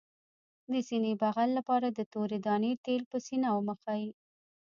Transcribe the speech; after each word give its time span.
د 0.71 0.73
سینې 0.87 1.13
بغل 1.21 1.49
لپاره 1.57 1.87
د 1.89 1.99
تورې 2.13 2.37
دانې 2.45 2.71
تېل 2.85 3.01
په 3.11 3.17
سینه 3.27 3.47
ومښئ 3.53 4.03